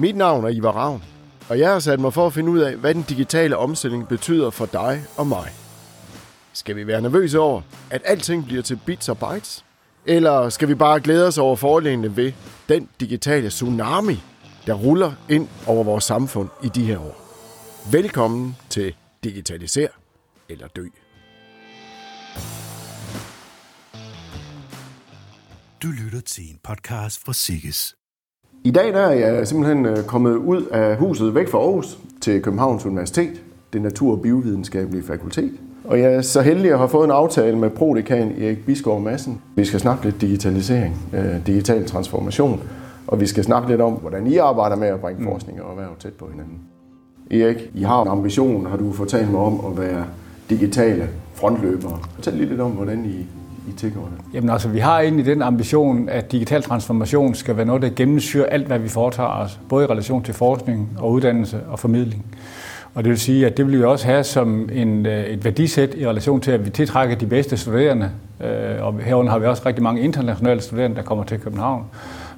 [0.00, 1.02] Mit navn er Ivar Ravn,
[1.48, 4.50] og jeg har sat mig for at finde ud af, hvad den digitale omstilling betyder
[4.50, 5.52] for dig og mig.
[6.52, 9.64] Skal vi være nervøse over, at alting bliver til bits og bytes?
[10.06, 12.32] Eller skal vi bare glæde os over fordelene ved
[12.68, 14.22] den digitale tsunami,
[14.66, 17.36] der ruller ind over vores samfund i de her år?
[17.90, 18.94] Velkommen til
[19.24, 19.88] Digitaliser
[20.48, 20.86] eller Dø.
[25.82, 27.99] Du lytter til en podcast fra Sikkes.
[28.64, 32.42] I dag der er jeg simpelthen øh, kommet ud af huset væk fra Aarhus til
[32.42, 33.42] Københavns Universitet,
[33.72, 35.52] det natur- og biovidenskabelige fakultet.
[35.84, 39.40] Og jeg er så heldig at have fået en aftale med prodekan Erik Biskov Madsen.
[39.56, 42.60] Vi skal snakke lidt digitalisering, øh, digital transformation,
[43.06, 45.96] og vi skal snakke lidt om, hvordan I arbejder med at bringe forskning og erhverv
[45.98, 46.58] tæt på hinanden.
[47.30, 50.04] Erik, I har en ambition, har du fortalt mig om, at være
[50.50, 51.98] digitale frontløbere.
[52.14, 53.26] Fortæl lige lidt om, hvordan I,
[53.70, 54.00] i tænker.
[54.34, 58.46] Jamen altså, vi har egentlig den ambition, at digital transformation skal være noget, der gennemsyrer
[58.46, 62.24] alt, hvad vi foretager os, både i relation til forskning og uddannelse og formidling.
[62.94, 65.94] Og det vil sige, at det vil vi også have som en, øh, et værdisæt
[65.94, 68.10] i relation til, at vi tiltrækker de bedste studerende.
[68.40, 71.84] Øh, og herunder har vi også rigtig mange internationale studerende, der kommer til København.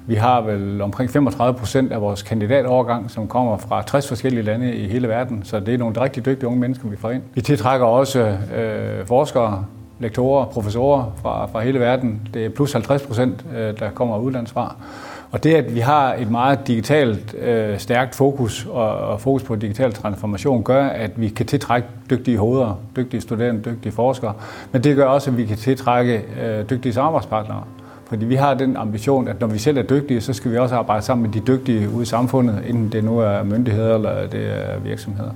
[0.07, 4.75] Vi har vel omkring 35 procent af vores kandidatårgang, som kommer fra 60 forskellige lande
[4.75, 7.21] i hele verden, så det er nogle rigtig dygtige unge mennesker, vi får ind.
[7.33, 9.65] Vi tiltrækker også øh, forskere,
[10.03, 12.21] lektorer, professorer fra, fra hele verden.
[12.33, 14.75] Det er plus 50 procent, øh, der kommer udlandsfra.
[15.31, 19.55] Og det, at vi har et meget digitalt øh, stærkt fokus og, og fokus på
[19.55, 24.33] digital transformation, gør, at vi kan tiltrække dygtige hoveder, dygtige studerende, dygtige forskere.
[24.71, 27.63] Men det gør også, at vi kan tiltrække øh, dygtige samarbejdspartnere.
[28.05, 30.75] Fordi vi har den ambition, at når vi selv er dygtige, så skal vi også
[30.75, 34.45] arbejde sammen med de dygtige ude i samfundet, enten det nu er myndigheder eller det
[34.45, 35.31] er virksomheder.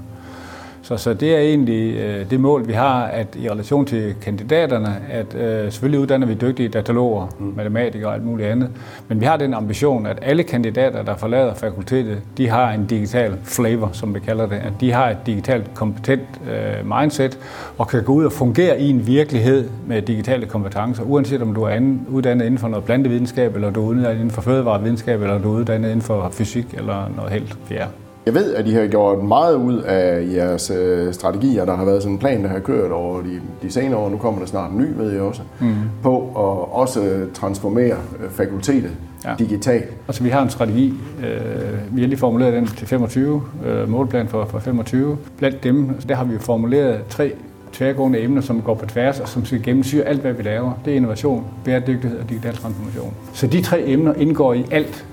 [0.88, 5.02] Så, så det er egentlig øh, det mål, vi har, at i relation til kandidaterne,
[5.12, 7.54] at øh, selvfølgelig uddanner vi dygtige dataloger, mm.
[7.56, 8.70] matematikere og alt muligt andet,
[9.08, 13.38] men vi har den ambition, at alle kandidater, der forlader fakultetet, de har en digital
[13.44, 17.40] flavor, som vi kalder det, at de har et digitalt kompetent øh, mindset
[17.78, 21.64] og kan gå ud og fungere i en virkelighed med digitale kompetencer, uanset om du
[21.64, 25.40] er anden, uddannet inden for noget plantevidenskab, eller du er uddannet inden for fødevarevidenskab, eller
[25.40, 27.92] du er uddannet inden for fysik eller noget helt fjerde.
[28.28, 31.66] Jeg ved, at I har gjort meget ud af jeres øh, strategier.
[31.66, 34.10] Der har været sådan en plan, der har kørt over de, de senere år.
[34.10, 35.42] Nu kommer der snart en ny, ved jeg også.
[35.60, 35.74] Mm.
[36.04, 38.92] På at også transformere øh, fakultetet
[39.26, 39.36] ja.
[39.40, 39.86] digitalt.
[40.08, 40.94] Altså vi har en strategi.
[41.24, 45.18] Øh, vi har lige formuleret den til 25, øh, målplan for, for 25.
[45.38, 47.34] Blandt dem, der har vi formuleret tre
[47.74, 50.72] tværgående emner, som går på tværs og som skal gennemsyre alt, hvad vi laver.
[50.86, 53.14] Det er innovation, bæredygtighed og digital transformation.
[53.34, 55.06] Så de tre emner indgår i alt,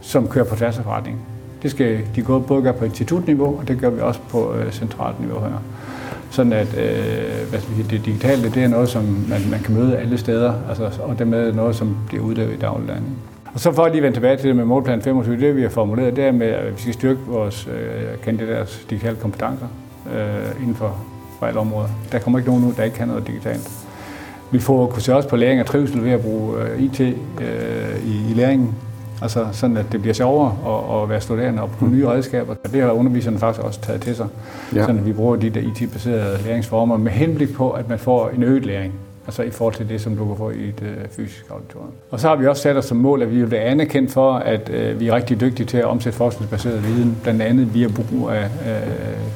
[0.00, 1.22] som kører på tværs af forretningen.
[1.64, 5.20] Det skal de både gøre på institutniveau, og det gør vi også på øh, centralt
[5.20, 5.62] niveau her.
[6.30, 9.74] Sådan at øh, hvad skal vi, det digitale, det er noget, som man, man kan
[9.74, 13.04] møde alle steder, altså, og dermed noget, som bliver udlevet i dagligdagen.
[13.54, 15.68] Og så for at lige vende tilbage til det med målplan 25, det vi har
[15.68, 19.66] formuleret, det er med, at vi skal styrke vores øh, kandidaters digitale kompetencer
[20.14, 20.96] øh, inden for,
[21.38, 21.88] for alle områder.
[22.12, 23.70] Der kommer ikke nogen ud, der ikke kan noget digitalt.
[24.50, 28.06] Vi får kunne se også på læring og trivsel ved at bruge øh, IT øh,
[28.06, 28.74] i, i læringen.
[29.24, 32.54] Altså sådan, at det bliver sjovere at, at være studerende og bruge nye redskaber.
[32.72, 34.26] Det har underviserne faktisk også taget til sig.
[34.74, 34.80] Ja.
[34.80, 38.42] Sådan at vi bruger de der IT-baserede læringsformer med henblik på, at man får en
[38.42, 38.94] øget læring.
[39.26, 41.90] Altså i forhold til det, som du kan få i et øh, fysisk auditorium.
[42.10, 44.32] Og så har vi også sat os som mål, at vi vil være anerkendt for,
[44.32, 48.30] at øh, vi er rigtig dygtige til at omsætte forskningsbaseret viden, blandt andet via brug
[48.30, 48.82] af øh,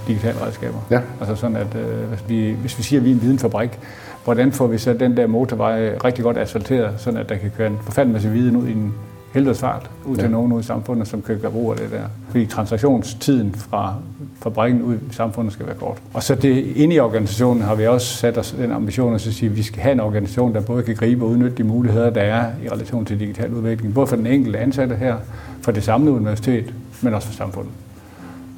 [0.07, 0.79] digitale redskaber.
[0.91, 1.01] Ja.
[1.21, 3.79] Altså sådan, at øh, hvis, vi, hvis vi siger, at vi er en videnfabrik,
[4.25, 7.67] hvordan får vi så den der motorvej rigtig godt asfalteret, sådan at der kan køre
[7.67, 8.95] en forfærdelig masse viden ud i en
[9.33, 10.31] helvedes fart ud til ja.
[10.31, 12.03] nogen ude i samfundet, som kan gøre brug af det der.
[12.29, 13.95] Fordi transaktionstiden fra
[14.43, 15.99] fabrikken ud i samfundet skal være kort.
[16.15, 19.51] Og så det, inde i organisationen har vi også sat os den ambition at sige,
[19.51, 22.21] at vi skal have en organisation, der både kan gribe og udnytte de muligheder, der
[22.21, 23.95] er i relation til digital udvikling.
[23.95, 25.17] Både for den enkelte ansatte her,
[25.63, 27.73] for det samlede universitet, men også for samfundet.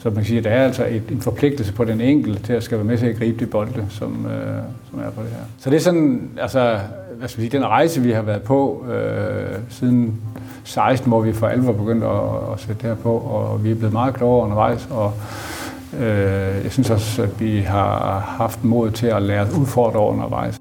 [0.02, 2.52] Så man kan sige, at der er altså et, en forpligtelse på den enkelte til
[2.52, 5.31] at skal være med til at gribe de bolde, som, øh, som er på det
[5.31, 5.44] her.
[5.58, 6.78] Så det er sådan, altså,
[7.19, 10.14] hvad skal vi sige, den rejse, vi har været på øh, siden
[10.70, 13.75] 16, hvor vi for alvor begyndte at, at sætte det her på, og vi er
[13.75, 15.12] blevet meget klogere undervejs, og
[16.00, 20.58] øh, jeg synes også, at vi har haft mod til at lære udfordre undervejs.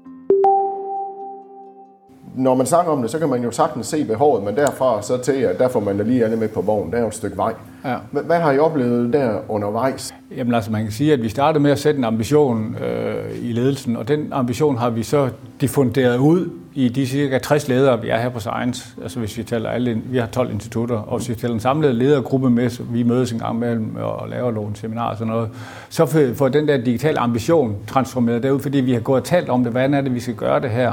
[2.34, 5.16] Når man snakker om det, så kan man jo sagtens se behovet, men derfra så
[5.16, 6.92] til, at der får man da lige alle med på vognen.
[6.92, 7.52] Der er jo et stykke vej.
[7.84, 7.96] Ja.
[8.10, 10.14] Hvad har I oplevet der undervejs?
[10.36, 13.52] Jamen altså, man kan sige, at vi startede med at sætte en ambition øh, i
[13.52, 15.28] ledelsen, og den ambition har vi så
[15.60, 18.94] diffunderet ud i de cirka 60 ledere, vi er her på Science.
[19.02, 21.94] Altså hvis vi tæller alle, vi har 12 institutter, og hvis vi tæller en samlet
[21.94, 25.50] ledergruppe med, så vi mødes en gang imellem og laver nogle seminarer og sådan noget,
[25.88, 29.62] så får den der digitale ambition transformeret derud, fordi vi har gået og talt om
[29.62, 30.92] det, hvordan er det, vi skal gøre det her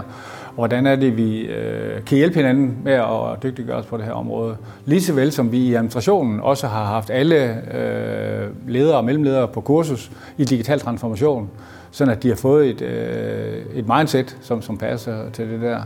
[0.57, 4.11] hvordan er det, vi øh, kan hjælpe hinanden med at dygtiggøre os på det her
[4.11, 4.55] område.
[4.85, 9.47] Lige så vel som vi i administrationen også har haft alle øh, ledere og mellemledere
[9.47, 11.49] på kursus i digital transformation,
[11.91, 15.79] sådan at de har fået et, øh, et mindset, som, som passer til det der.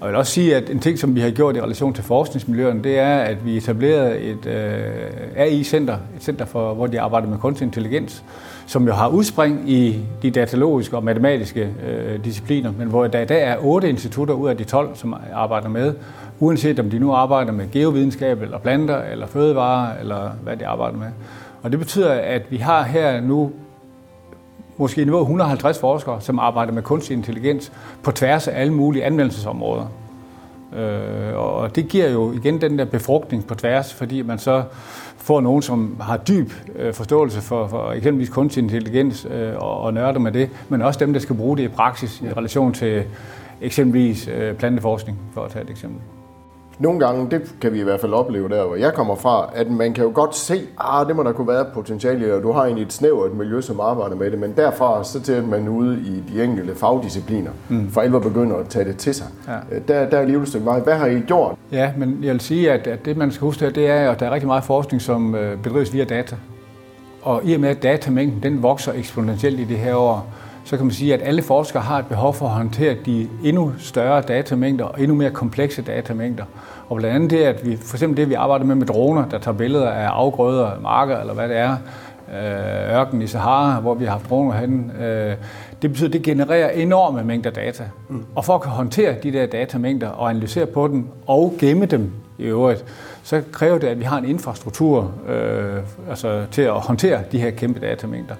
[0.00, 2.04] Og jeg vil også sige, at en ting, som vi har gjort i relation til
[2.04, 4.82] forskningsmiljøerne, det er, at vi etablerede et øh,
[5.36, 8.24] AI-center, et center, for, hvor de arbejder med kunstig intelligens,
[8.66, 13.24] som jo har udspring i de datalogiske og matematiske øh, discipliner, men hvor der i
[13.24, 15.94] dag er otte institutter ud af de 12, som arbejder med,
[16.40, 20.98] uanset om de nu arbejder med geovidenskab, eller planter, eller fødevarer, eller hvad de arbejder
[20.98, 21.08] med.
[21.62, 23.52] Og det betyder, at vi har her nu
[24.76, 27.72] måske niveau 150 forskere, som arbejder med kunstig intelligens
[28.02, 29.86] på tværs af alle mulige anvendelsesområder.
[30.72, 34.62] Øh, og det giver jo igen den der befrugtning på tværs, fordi man så
[35.16, 39.94] får nogen, som har dyb øh, forståelse for, for eksempelvis kunstig intelligens øh, og, og
[39.94, 43.04] nørder med det, men også dem, der skal bruge det i praksis i relation til
[43.60, 46.00] eksempelvis øh, planteforskning, for at tage et eksempel.
[46.78, 49.70] Nogle gange, det kan vi i hvert fald opleve der, hvor jeg kommer fra, at
[49.70, 52.64] man kan jo godt se, ah, det må der kunne være potentiale og du har
[52.64, 56.00] egentlig et snævert miljø, som arbejder med det, men derfra så til, at man ude
[56.00, 57.90] i de enkelte fagdiscipliner mm.
[57.90, 59.26] for alvor begynder at tage det til sig.
[59.48, 59.76] Ja.
[59.76, 60.80] Øh, der, der er alligevel et stykke vej.
[60.80, 61.54] Hvad har I gjort?
[61.72, 64.26] Ja, men jeg vil sige, at, at det man skal huske, det er, at der
[64.26, 66.36] er rigtig meget forskning, som øh, bedrives via data.
[67.22, 70.26] Og i og med, at datamængden den vokser eksponentielt i det her år,
[70.66, 73.72] så kan man sige, at alle forskere har et behov for at håndtere de endnu
[73.78, 76.44] større datamængder og endnu mere komplekse datamængder.
[76.88, 79.38] Og blandt andet det, at vi, for eksempel det, vi arbejder med med droner, der
[79.38, 81.76] tager billeder af afgrøder, marker eller hvad det er,
[82.34, 85.34] øh, ørken i Sahara, hvor vi har haft droner henne, øh,
[85.82, 87.84] det betyder, at det genererer enorme mængder data.
[88.08, 88.24] Mm.
[88.34, 92.12] Og for at kunne håndtere de der datamængder og analysere på dem og gemme dem
[92.38, 92.84] i øvrigt,
[93.22, 95.76] så kræver det, at vi har en infrastruktur øh,
[96.08, 98.34] altså til at håndtere de her kæmpe datamængder.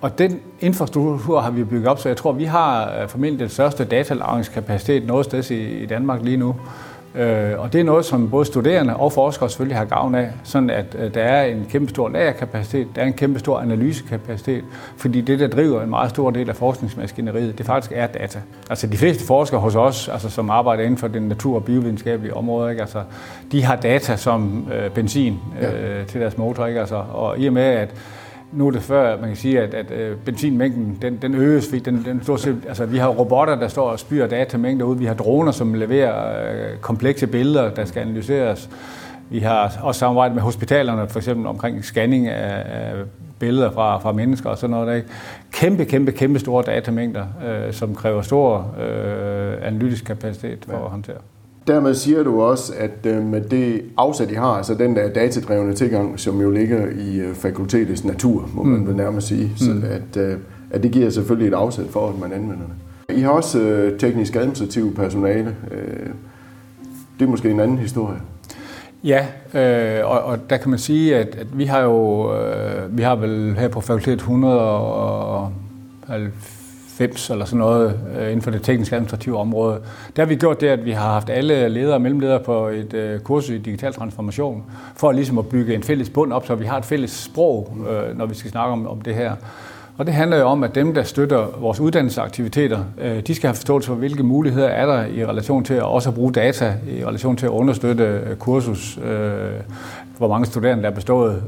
[0.00, 3.48] Og den infrastruktur har vi bygget op, så jeg tror, vi har øh, formentlig den
[3.48, 6.56] største datalagringskapacitet noget sted i Danmark lige nu.
[7.14, 10.70] Øh, og det er noget, som både studerende og forskere selvfølgelig har gavn af, sådan
[10.70, 14.64] at øh, der er en kæmpe stor lagerkapacitet, der er en kæmpe stor analysekapacitet,
[14.96, 18.40] fordi det, der driver en meget stor del af forskningsmaskineriet, det faktisk er data.
[18.70, 22.34] Altså de fleste forskere hos os, altså, som arbejder inden for den natur- og biovidenskabelige
[22.34, 22.82] område, ikke?
[22.82, 23.02] Altså,
[23.52, 26.04] de har data som øh, benzin øh, ja.
[26.04, 26.80] til deres motor, ikke?
[26.80, 27.94] Altså, og i og med, at
[28.52, 31.78] nu er det før, man kan sige, at, at øh, benzinmængden den, den øges, fordi
[31.78, 35.04] den, den stort set, altså, vi har robotter, der står og spyrer datamængder ud, vi
[35.04, 38.70] har droner, som leverer øh, komplekse billeder, der skal analyseres.
[39.30, 42.94] Vi har også samarbejdet med hospitalerne, for eksempel omkring scanning af, af
[43.38, 44.88] billeder fra, fra mennesker og sådan noget.
[44.88, 45.08] Der, ikke?
[45.52, 50.84] Kæmpe, kæmpe, kæmpe store datamængder, øh, som kræver stor øh, analytisk kapacitet for ja.
[50.84, 51.16] at håndtere
[51.68, 55.74] dermed siger du også, at øh, med det afsæt, I har, altså den der datadrevne
[55.74, 58.86] tilgang, som jo ligger i øh, fakultetets natur, må man mm.
[58.86, 59.84] vel nærmest sige, så mm.
[59.84, 60.36] at, øh,
[60.70, 63.16] at det giver selvfølgelig et afsæt for, at man anvender det.
[63.16, 65.56] I har også teknisk administrativ personale.
[67.18, 68.18] Det er måske en anden historie.
[69.04, 73.02] Ja, øh, og, og der kan man sige, at, at vi har jo, øh, vi
[73.02, 75.52] har vel her på fakultet 100 og
[76.98, 79.80] 90 eller sådan noget øh, inden for det tekniske administrative område.
[80.16, 82.94] Der har vi gjort det, at vi har haft alle ledere og mellemledere på et
[82.94, 84.64] øh, kursus i digital transformation,
[84.96, 88.18] for ligesom at bygge en fælles bund op, så vi har et fælles sprog, øh,
[88.18, 89.32] når vi skal snakke om, om det her.
[89.98, 93.54] Og det handler jo om, at dem, der støtter vores uddannelsesaktiviteter, øh, de skal have
[93.54, 97.36] forståelse for, hvilke muligheder er der i relation til at også bruge data, i relation
[97.36, 99.50] til at understøtte øh, kursus, øh,
[100.18, 101.42] hvor mange studerende der er bestået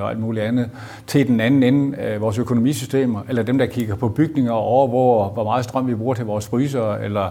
[0.00, 0.70] og alt muligt andet,
[1.06, 5.44] til den anden ende vores økonomisystemer, eller dem, der kigger på bygninger og overvåger, hvor
[5.44, 7.28] meget strøm vi bruger til vores fryser, eller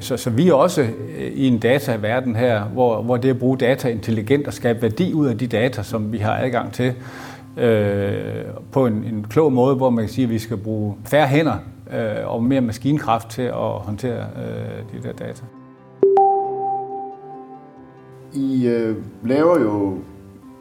[0.00, 0.86] så, så vi er også
[1.34, 5.26] i en dataverden her, hvor, hvor det at bruge data intelligent og skabe værdi ud
[5.26, 6.94] af de data, som vi har adgang til,
[7.56, 11.26] øh, på en, en klog måde, hvor man kan sige, at vi skal bruge færre
[11.26, 11.56] hænder
[11.92, 15.42] øh, og mere maskinkraft til at håndtere øh, de der data.
[18.32, 19.94] I øh, laver jo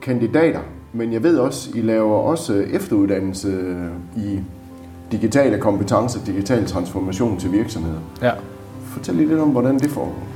[0.01, 0.59] kandidater,
[0.93, 3.75] men jeg ved også, I laver også efteruddannelse
[4.17, 4.39] i
[5.11, 7.99] digitale kompetencer, digital transformation til virksomheder.
[8.21, 8.31] Ja.
[8.81, 10.32] Fortæl lige lidt om, hvordan det foregår.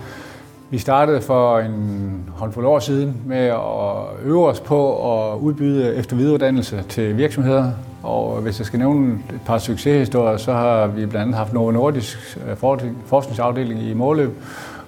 [0.70, 6.16] Vi startede for en håndfuld år siden med at øve os på at udbyde efter
[6.16, 7.72] videreuddannelse til virksomheder.
[8.04, 11.72] Og hvis jeg skal nævne et par succeshistorier, så har vi blandt andet haft Novo
[11.72, 12.58] Nordisk øh,
[13.06, 14.32] forskningsafdeling i Måløb,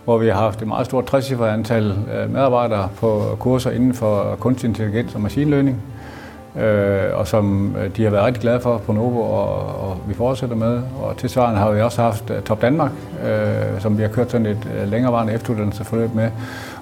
[0.06, 4.36] hvor vi har haft et meget stort 60 antal øh, medarbejdere på kurser inden for
[4.40, 5.82] kunstig intelligens og machine learning,
[6.62, 9.56] øh, og som øh, de har været rigtig glade for på Novo, og,
[9.89, 10.82] og vi fortsætter med.
[11.01, 12.92] Og tilsvarende har vi også haft øh, Top Danmark,
[13.25, 16.32] øh, som vi har kørt sådan et længerevarende efteruddannelsesforløb med.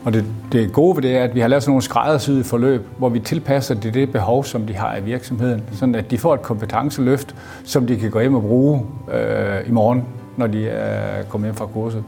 [0.03, 2.87] Og det, det gode ved det er, at vi har lavet sådan nogle skræddersyede forløb,
[2.97, 6.33] hvor vi tilpasser det det behov, som de har i virksomheden, sådan at de får
[6.33, 10.05] et kompetenceløft, som de kan gå hjem og bruge øh, i morgen
[10.37, 12.03] når de er kommet hjem fra kurset.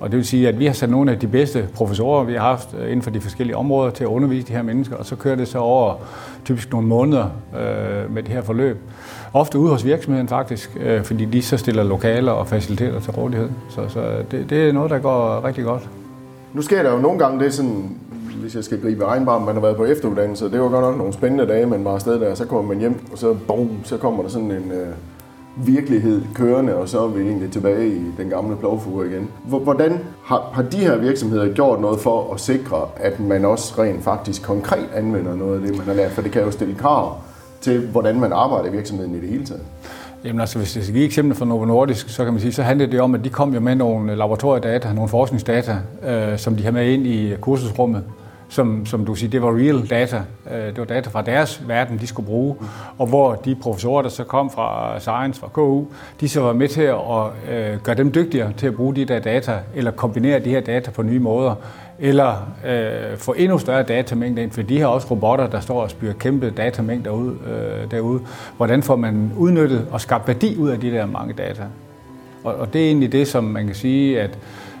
[0.00, 2.40] Og det vil sige, at vi har sat nogle af de bedste professorer, vi har
[2.40, 5.16] haft øh, inden for de forskellige områder til at undervise de her mennesker, og så
[5.16, 5.94] kører det så over
[6.44, 7.24] typisk nogle måneder
[7.58, 8.78] øh, med det her forløb.
[9.32, 13.48] Ofte ude hos virksomheden faktisk, øh, fordi de så stiller lokaler og faciliteter til rådighed.
[13.70, 15.88] Så, så øh, det, det er noget, der går rigtig godt.
[16.52, 17.98] Nu sker der jo nogle gange det sådan,
[18.40, 21.12] hvis jeg skal gribe egenbarm, man har været på efteruddannelse, det var godt nok nogle
[21.12, 24.22] spændende dage, man var afsted der, så kommer man hjem, og så, boom, så kommer
[24.22, 24.86] der sådan en øh,
[25.56, 29.28] virkelighed kørende, og så er vi egentlig tilbage i den gamle plovfuger igen.
[29.44, 34.04] Hvordan har, har de her virksomheder gjort noget for at sikre, at man også rent
[34.04, 36.10] faktisk konkret anvender noget af det, man har lært?
[36.12, 37.18] For det kan jo stille krav
[37.60, 39.62] til, hvordan man arbejder i virksomheden i det hele taget.
[40.24, 42.62] Jamen altså, hvis jeg skal give eksempler fra Novo Nordisk, så kan man sige, så
[42.62, 46.64] handler det om, at de kom jo med nogle laboratoriedata, nogle forskningsdata, øh, som de
[46.64, 48.04] har med ind i kursusrummet
[48.48, 50.22] som, som du siger, det var real data.
[50.50, 52.56] Øh, det var data fra deres verden, de skulle bruge.
[52.98, 55.84] Og hvor de professorer, der så kom fra Science, fra KU,
[56.20, 56.94] de så var med til at
[57.50, 60.90] øh, gøre dem dygtigere til at bruge de der data, eller kombinere de her data
[60.90, 61.54] på nye måder,
[61.98, 65.90] eller øh, få endnu større datamængder ind, for de har også robotter, der står og
[65.90, 68.20] spyrer kæmpe datamængder ud, øh, derude.
[68.56, 71.62] Hvordan får man udnyttet og skabt værdi ud af de der mange data?
[72.44, 74.38] Og, og det er egentlig det, som man kan sige, at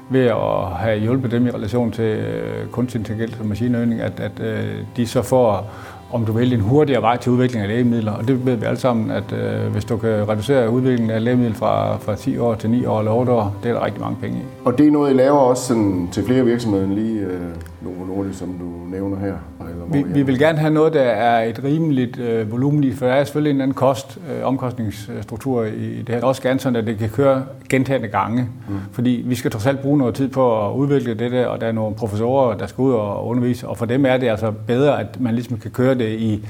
[0.08, 4.40] ved at have hjulpet dem i relation til øh, kunstig intelligens og maskinøgning, at, at
[4.40, 5.70] øh, de så får
[6.12, 8.12] om du vil, en hurtigere vej til udvikling af lægemidler.
[8.12, 11.54] Og det ved vi alle sammen, at øh, hvis du kan reducere udviklingen af lægemidler
[11.54, 14.16] fra, fra 10 år til 9 år eller 8 år, det er der rigtig mange
[14.20, 14.42] penge i.
[14.64, 17.40] Og det er noget, I laver også sådan, til flere virksomheder end lige øh,
[17.86, 19.34] Novo Nordisk, som du nævner her?
[19.60, 23.12] Eller vi, vi vil gerne have noget, der er et rimeligt øh, volumen for der
[23.12, 26.22] er selvfølgelig en anden kost, øh, omkostningsstruktur i det her.
[26.22, 28.74] Også gerne sådan, at det kan køre gentagende gange, mm.
[28.92, 31.66] fordi vi skal trods alt bruge noget tid på at udvikle det der, og der
[31.66, 35.00] er nogle professorer, der skal ud og undervise, og for dem er det altså bedre,
[35.00, 36.46] at man ligesom kan køre det i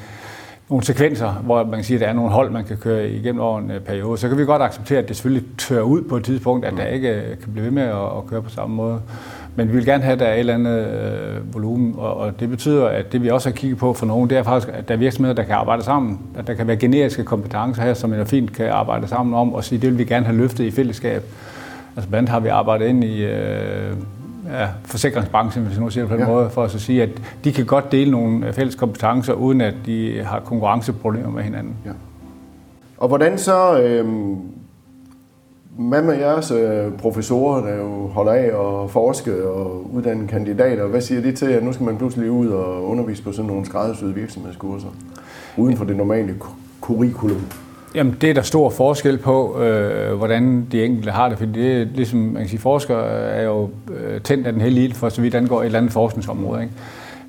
[0.68, 3.40] nogle sekvenser, hvor man kan sige, at der er nogle hold, man kan køre igennem
[3.40, 4.18] over en øh, periode.
[4.18, 6.78] Så kan vi godt acceptere, at det selvfølgelig tør ud på et tidspunkt, at mm.
[6.78, 9.00] der ikke øh, kan blive ved med at køre på samme måde.
[9.56, 12.40] Men vi vil gerne have, at der er et eller andet øh, volumen, og, og
[12.40, 14.88] det betyder, at det vi også har kigget på for nogen, det er faktisk, at
[14.88, 18.12] der er virksomheder, der kan arbejde sammen, at der kan være generiske kompetencer her, som
[18.12, 20.70] er fint kan arbejde sammen om, og sige, det vil vi gerne have løftet i
[20.70, 21.22] fællesskab.
[21.96, 23.96] Altså blandt har vi arbejdet ind i øh,
[24.52, 26.30] ja, forsikringsbranchen, hvis jeg nu siger det på den ja.
[26.32, 27.10] måde, for at sige, at
[27.44, 31.74] de kan godt dele nogle fælles kompetencer, uden at de har konkurrenceproblemer med hinanden.
[31.84, 31.90] Ja.
[32.98, 34.36] Og hvordan så øh,
[35.78, 40.86] hvad med jeres øh, professorer, der jo holder af at forske og uddanne kandidater?
[40.86, 43.66] Hvad siger de til, at nu skal man pludselig ud og undervise på sådan nogle
[43.66, 44.88] skræddersyde virksomhedskurser,
[45.56, 46.34] uden for det normale
[46.80, 47.40] curriculum?
[47.94, 51.82] Jamen, det er der stor forskel på, øh, hvordan de enkelte har det, fordi det
[51.82, 55.08] er ligesom, man kan sige, forskere er jo øh, tændt af den hele ild, for
[55.08, 56.62] så vidt angår et eller andet forskningsområde.
[56.62, 56.74] Ikke?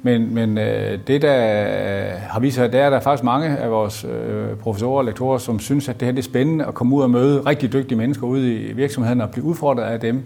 [0.04, 1.36] Men, men øh, det, der
[2.30, 5.06] har vist sig, det er, at der er faktisk mange af vores øh, professorer og
[5.06, 7.74] lektorer, som synes, at det her det er spændende at komme ud og møde rigtig
[7.74, 10.24] dygtige mennesker ude i virksomheden og blive udfordret af dem.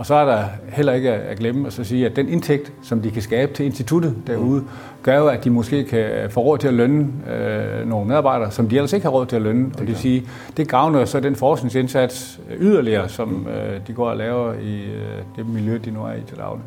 [0.00, 3.02] Og så er der heller ikke at glemme at så sige, at den indtægt, som
[3.02, 4.64] de kan skabe til instituttet derude,
[5.02, 8.68] gør jo, at de måske kan få råd til at lønne øh, nogle medarbejdere, som
[8.68, 9.64] de ellers ikke har råd til at lønne.
[9.64, 10.24] Det og det vil sige,
[10.56, 15.46] det gavner så den forskningsindsats yderligere, som øh, de går og laver i øh, det
[15.46, 16.64] miljø, de nu er i til daglig.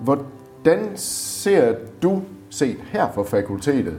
[0.00, 3.94] Hvordan ser du set her fra fakultetet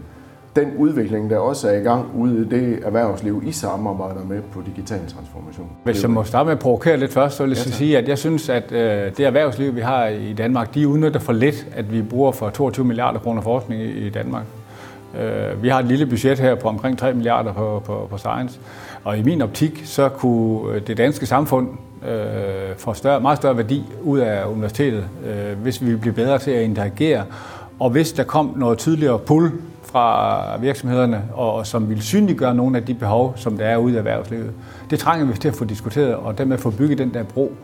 [0.56, 4.62] den udvikling, der også er i gang ude i det erhvervsliv, I samarbejder med på
[4.66, 5.70] digital transformation?
[5.84, 8.08] Hvis jeg må starte med at provokere lidt først, så vil jeg ja, sige, at
[8.08, 11.92] jeg synes, at øh, det erhvervsliv, vi har i Danmark, de udnytter for lidt, at
[11.92, 14.44] vi bruger for 22 milliarder kroner forskning i Danmark.
[15.20, 18.60] Øh, vi har et lille budget her på omkring 3 milliarder på, på, på science,
[19.04, 21.68] og i min optik, så kunne øh, det danske samfund
[22.08, 26.52] øh, får større, meget større værdi ud af universitetet, øh, hvis vi bliver bedre til
[26.52, 27.24] at interagere,
[27.80, 29.52] og hvis der kom noget tydeligere pull
[29.84, 33.94] fra virksomhederne, og, og som vil synliggøre nogle af de behov, som der er ude
[33.94, 34.52] i erhvervslivet.
[34.90, 37.56] Det trænger vi til at få diskuteret, og dermed få bygget den der bro.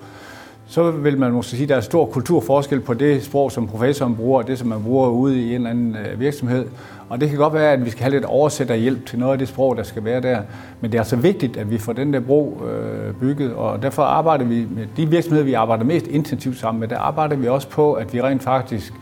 [0.68, 4.16] Så vil man måske sige, at der er stor kulturforskel på det sprog, som professoren
[4.16, 6.66] bruger, og det, som man bruger ude i en eller anden øh, virksomhed.
[7.10, 9.48] Og det kan godt være, at vi skal have lidt oversætterhjælp til noget af det
[9.48, 10.42] sprog, der skal være der.
[10.82, 14.04] Men det er altså vigtigt, at vi får den der bro øh, bygget, og derfor
[14.04, 17.70] arbejder vi med de virksomheder, vi arbejder mest intensivt sammen med, der arbejder vi også
[17.70, 18.94] på, at vi rent faktisk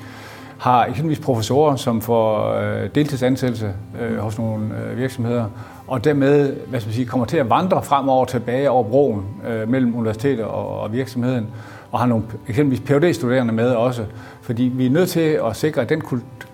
[0.58, 5.46] har eksempelvis professorer, som får øh, deltidsansættelse øh, hos nogle øh, virksomheder,
[5.88, 9.70] og dermed hvad skal man sige, kommer til at vandre fremover tilbage over broen øh,
[9.70, 11.48] mellem universitetet og, og virksomheden,
[11.92, 14.06] og har nogle eksempelvis PhD-studerende med også,
[14.42, 16.02] fordi vi er nødt til at sikre, at den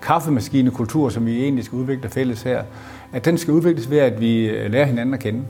[0.01, 2.63] kaffemaskinekultur, som vi egentlig skal udvikle fælles her,
[3.13, 5.41] at den skal udvikles ved, at vi øh, lærer hinanden at kende.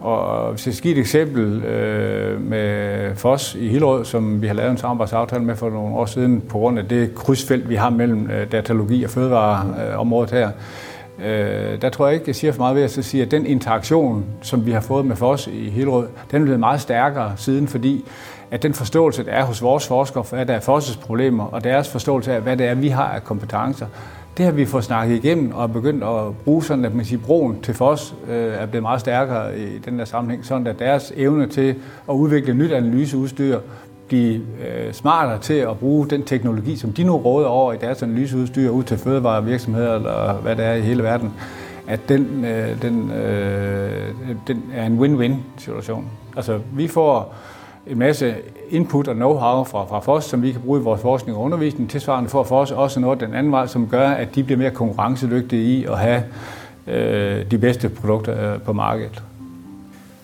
[0.00, 4.54] Og hvis jeg skal give et eksempel øh, med FOS i Hillerød, som vi har
[4.54, 7.90] lavet en samarbejdsaftale med for nogle år siden, på grund af det krydsfelt, vi har
[7.90, 10.50] mellem øh, datalogi og fødevareområdet her,
[11.24, 14.24] Øh, der tror jeg ikke, jeg siger for meget ved at sige, at den interaktion,
[14.42, 18.04] som vi har fået med FOS i Hillerød, den er blevet meget stærkere siden, fordi
[18.50, 21.88] at den forståelse, der er hos vores forskere, hvad der er FOS' problemer, og deres
[21.88, 23.86] forståelse af, hvad det er, vi har af kompetencer,
[24.36, 27.60] det har vi fået snakket igennem og begyndt at bruge sådan, at man siger, broen
[27.62, 31.46] til FOS øh, er blevet meget stærkere i den der sammenhæng, sådan at deres evne
[31.46, 31.74] til
[32.08, 33.58] at udvikle nyt analyseudstyr
[34.08, 38.02] blive øh, smartere til at bruge den teknologi, som de nu råder over i deres
[38.02, 41.32] analyseudstyr ud til fødevarevirksomheder eller hvad det er i hele verden,
[41.86, 44.14] at den, øh, den, øh,
[44.46, 46.04] den er en win-win situation.
[46.36, 47.34] Altså vi får
[47.86, 48.34] en masse
[48.70, 51.90] input og know-how fra, fra FOS, som vi kan bruge i vores forskning og undervisning.
[51.90, 55.62] Tilsvarende får FOS også noget den anden vej, som gør, at de bliver mere konkurrencedygtige
[55.62, 56.22] i at have
[56.86, 59.22] øh, de bedste produkter øh, på markedet.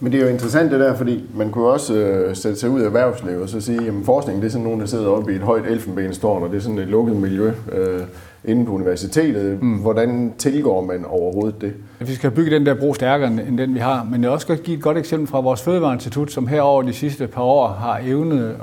[0.05, 2.81] Men det er jo interessant det der, fordi man kunne også øh, sætte sig ud
[2.81, 5.37] af erhvervslivet og så sige, at forskning det er sådan nogen, der sidder oppe i
[5.37, 8.01] et højt elfenbenstårn, og det er sådan et lukket miljø øh,
[8.45, 9.63] inde på universitetet.
[9.63, 9.79] Mm.
[9.79, 11.73] Hvordan tilgår man overhovedet det?
[12.01, 14.07] Vi skal bygge den der bro stærkere end den, vi har.
[14.11, 16.93] Men jeg også godt give et godt eksempel fra vores Fødevareinstitut, som her over de
[16.93, 18.57] sidste par år har evnet at,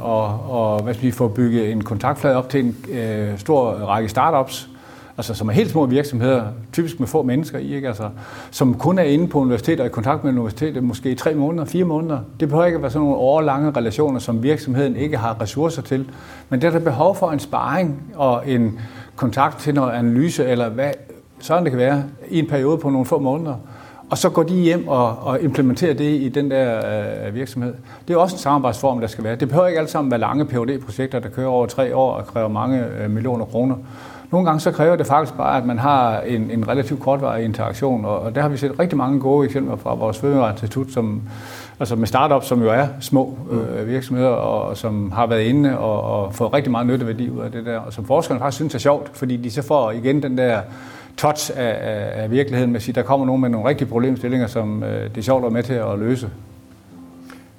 [0.49, 4.69] og, hvad skal vi, få bygget en kontaktflade op til en øh, stor række startups,
[5.21, 7.87] altså som er helt små virksomheder, typisk med få mennesker i, ikke?
[7.87, 8.09] Altså,
[8.51, 11.65] som kun er inde på universitetet og i kontakt med universitetet måske i tre måneder,
[11.65, 12.19] fire måneder.
[12.39, 16.09] Det behøver ikke at være sådan nogle årlange relationer, som virksomheden ikke har ressourcer til.
[16.49, 18.79] Men det er der behov for en sparring og en
[19.15, 20.91] kontakt til noget analyse, eller hvad
[21.39, 23.55] sådan det kan være, i en periode på nogle få måneder.
[24.09, 26.81] Og så går de hjem og, og implementerer det i den der
[27.27, 27.73] øh, virksomhed.
[28.07, 29.35] Det er også en samarbejdsform, der skal være.
[29.35, 32.25] Det behøver ikke alt sammen være lange phd projekter der kører over tre år og
[32.25, 33.75] kræver mange øh, millioner kroner.
[34.31, 38.05] Nogle gange så kræver det faktisk bare, at man har en, en relativt kortvarig interaktion,
[38.05, 41.21] og, og der har vi set rigtig mange gode eksempler fra vores Fødevareinstitut, som,
[41.79, 45.77] altså med startups, som jo er små øh, virksomheder, og, og som har været inde
[45.77, 48.75] og, og fået rigtig meget nytteværdi ud af det der, og som forskerne faktisk synes
[48.75, 50.59] er sjovt, fordi de så får igen den der
[51.17, 54.47] touch af, af, af virkeligheden med at sige, der kommer nogen med nogle rigtige problemstillinger,
[54.47, 56.29] som øh, det er sjovt at være med til at løse.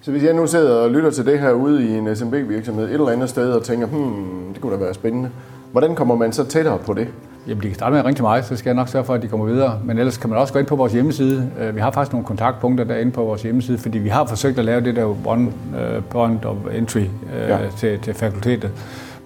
[0.00, 2.92] Så hvis jeg nu sidder og lytter til det her ude i en SMB-virksomhed et
[2.92, 5.30] eller andet sted og tænker, hmm, det kunne da være spændende,
[5.72, 7.08] Hvordan kommer man så tættere på det?
[7.46, 9.14] Jamen, de kan starte med at ringe til mig, så skal jeg nok sørge for,
[9.14, 9.80] at de kommer videre.
[9.84, 11.50] Men ellers kan man også gå ind på vores hjemmeside.
[11.60, 14.64] Øh, vi har faktisk nogle kontaktpunkter derinde på vores hjemmeside, fordi vi har forsøgt at
[14.64, 17.58] lave det der one øh, point of entry øh, ja.
[17.76, 18.70] til, til fakultetet.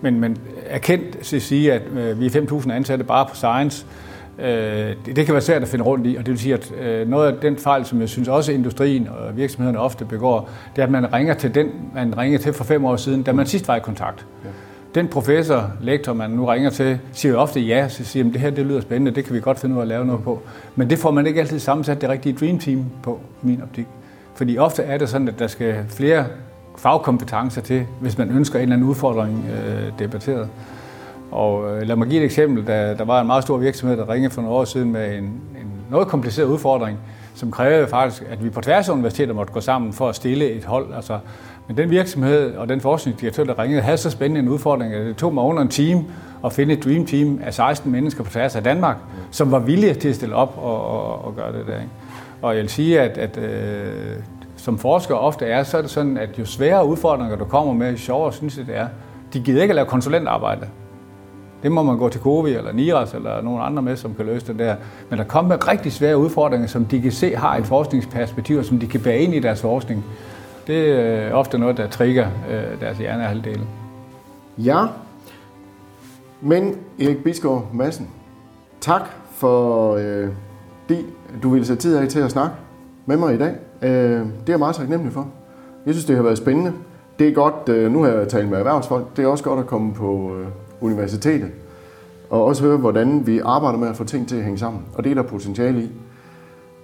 [0.00, 1.82] Men, men erkendt at sige, at
[2.20, 3.86] vi er 5.000 ansatte bare på science,
[5.06, 7.40] det, kan være svært at finde rundt i, og det vil sige, at noget af
[7.42, 11.12] den fejl, som jeg synes også industrien og virksomhederne ofte begår, det er, at man
[11.12, 13.80] ringer til den, man ringer til for fem år siden, da man sidst var i
[13.80, 14.26] kontakt.
[14.44, 14.50] Ja
[14.96, 18.40] den professor, lektor, man nu ringer til, siger jo ofte ja, så siger at det
[18.40, 20.42] her det lyder spændende, det kan vi godt finde ud af at lave noget på.
[20.76, 23.86] Men det får man ikke altid sammensat det rigtige dream team på, min optik.
[24.34, 26.26] Fordi ofte er det sådan, at der skal flere
[26.78, 30.48] fagkompetencer til, hvis man ønsker en eller anden udfordring øh, debatteret.
[31.30, 32.66] Og øh, lad mig give et eksempel.
[32.66, 35.24] Der, der var en meget stor virksomhed, der ringede for nogle år siden med en,
[35.24, 36.98] en noget kompliceret udfordring,
[37.34, 40.50] som krævede faktisk, at vi på tværs af universiteter måtte gå sammen for at stille
[40.50, 40.94] et hold.
[40.94, 41.18] Altså,
[41.68, 45.16] men den virksomhed og den forskningsdirektør, der ringede, havde så spændende en udfordring, at det
[45.16, 46.04] tog mig under en time
[46.44, 48.96] at finde et dream team af 16 mennesker på tværs af Danmark,
[49.30, 51.74] som var villige til at stille op og, og, og gøre det der.
[51.74, 51.90] Ikke?
[52.42, 54.16] Og jeg vil sige, at, at øh,
[54.56, 57.90] som forsker ofte er, så er det sådan, at jo sværere udfordringer du kommer med,
[57.90, 58.86] jo sjovere synes jeg det er.
[59.32, 60.68] De gider ikke at lave konsulentarbejde.
[61.62, 64.46] Det må man gå til Covi eller Niras eller nogen andre med, som kan løse
[64.46, 64.76] det der.
[65.10, 68.64] Men der kommer med rigtig svære udfordringer, som de kan se har et forskningsperspektiv, og
[68.64, 70.04] som de kan bære ind i deres forskning.
[70.66, 73.60] Det er øh, ofte noget, der trigger øh, deres hjernehalvdel.
[74.58, 74.84] Ja,
[76.40, 78.08] men Erik Bisgaard Madsen,
[78.80, 80.28] tak for, øh,
[80.88, 81.04] det,
[81.42, 82.54] du ville sætte tid af til at snakke
[83.06, 83.54] med mig i dag.
[83.82, 85.28] Øh, det er jeg meget taknemmelig for.
[85.86, 86.72] Jeg synes, det har været spændende.
[87.18, 89.66] Det er godt, øh, nu har jeg talt med erhvervsfolk, det er også godt at
[89.66, 90.46] komme på øh,
[90.80, 91.50] universitetet
[92.30, 94.82] og også høre, hvordan vi arbejder med at få ting til at hænge sammen.
[94.94, 95.90] Og det er der potentiale i.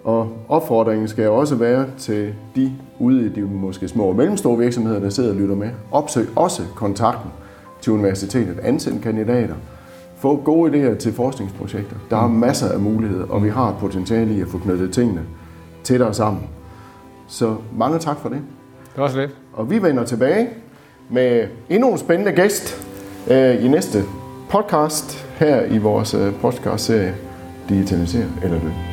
[0.05, 5.01] Og opfordringen skal også være til de ude i de måske små og mellemstore virksomheder,
[5.01, 5.71] der sidder og lytter med.
[5.91, 7.31] Opsøg også kontakten
[7.81, 8.59] til universitetet.
[8.63, 9.55] Ansend kandidater.
[10.17, 11.97] Få gode idéer til forskningsprojekter.
[12.11, 15.23] Der er masser af muligheder, og vi har et potentiale i at få knyttet tingene
[15.85, 16.43] tættere sammen.
[17.29, 18.39] Så mange tak for det.
[18.95, 19.31] Det var så lidt.
[19.53, 20.49] Og vi vender tilbage
[21.11, 22.87] med endnu en spændende gæst
[23.31, 24.03] øh, i næste
[24.51, 27.15] podcast her i vores øh, podcast-serie
[27.69, 28.92] Digitalisere eller Løb.